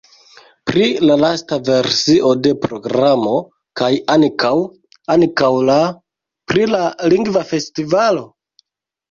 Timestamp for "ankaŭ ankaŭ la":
4.15-5.77